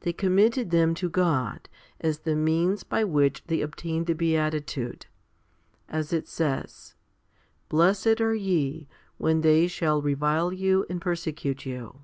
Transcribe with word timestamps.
They 0.00 0.14
com 0.14 0.34
mitted 0.36 0.70
them 0.70 0.94
to 0.94 1.10
God 1.10 1.68
as 2.00 2.20
the 2.20 2.34
means 2.34 2.84
by 2.84 3.04
which 3.04 3.44
they 3.48 3.60
obtained 3.60 4.06
the 4.06 4.14
beatitude; 4.14 5.04
as 5.90 6.10
it 6.10 6.26
says, 6.26 6.94
Blessed 7.68 8.18
are 8.22 8.34
ye, 8.34 8.88
when 9.18 9.42
they 9.42 9.66
shall 9.66 10.00
revile 10.00 10.54
you, 10.54 10.86
and 10.88 11.02
persecute 11.02 11.66
you. 11.66 12.00